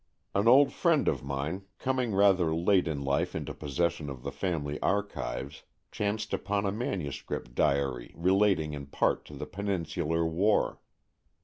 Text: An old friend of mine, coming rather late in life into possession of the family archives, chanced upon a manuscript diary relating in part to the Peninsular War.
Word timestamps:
An 0.33 0.47
old 0.47 0.73
friend 0.73 1.07
of 1.07 1.23
mine, 1.23 1.65
coming 1.77 2.15
rather 2.15 2.55
late 2.55 2.87
in 2.87 3.03
life 3.03 3.35
into 3.35 3.53
possession 3.53 4.09
of 4.09 4.23
the 4.23 4.31
family 4.31 4.79
archives, 4.81 5.61
chanced 5.91 6.33
upon 6.33 6.65
a 6.65 6.71
manuscript 6.71 7.53
diary 7.53 8.11
relating 8.17 8.73
in 8.73 8.87
part 8.87 9.25
to 9.25 9.35
the 9.35 9.45
Peninsular 9.45 10.25
War. 10.25 10.79